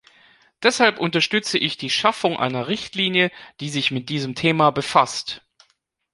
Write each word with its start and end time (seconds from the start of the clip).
Deshalb 0.63 0.97
unterstütze 0.99 1.59
ich 1.59 1.77
die 1.77 1.91
Schaffung 1.91 2.35
einer 2.35 2.67
Richtlinie, 2.67 3.29
die 3.59 3.69
sich 3.69 3.91
mit 3.91 4.09
diesem 4.09 4.33
Thema 4.33 4.71
befasst. 4.71 5.43